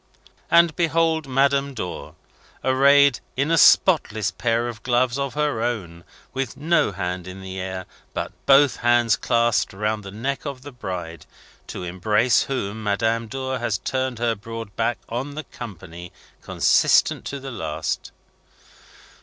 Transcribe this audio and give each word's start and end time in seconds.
And 0.49 0.75
behold 0.75 1.27
Madame 1.27 1.75
Dor, 1.75 2.15
arrayed 2.63 3.19
in 3.37 3.51
a 3.51 3.55
spotless 3.59 4.31
pair 4.31 4.67
of 4.67 4.81
gloves 4.81 5.19
of 5.19 5.35
her 5.35 5.61
own, 5.61 6.03
with 6.33 6.57
no 6.57 6.91
hand 6.91 7.27
in 7.27 7.39
the 7.39 7.59
air, 7.61 7.85
but 8.11 8.31
both 8.47 8.77
hands 8.77 9.15
clasped 9.15 9.73
round 9.73 10.03
the 10.03 10.09
neck 10.09 10.43
of 10.43 10.63
the 10.63 10.71
bride; 10.71 11.27
to 11.67 11.83
embrace 11.83 12.41
whom 12.41 12.81
Madame 12.81 13.27
Dor 13.27 13.59
has 13.59 13.77
turned 13.77 14.17
her 14.17 14.33
broad 14.33 14.75
back 14.75 14.97
on 15.07 15.35
the 15.35 15.43
company, 15.43 16.11
consistent 16.41 17.23
to 17.25 17.39
the 17.39 17.51
last. 17.51 18.11